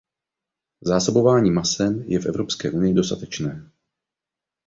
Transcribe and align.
Zásobování 0.83 1.51
masem 1.51 2.01
je 2.03 2.19
v 2.19 2.25
Evropské 2.25 2.71
unii 2.71 2.93
dostatečné. 2.93 3.71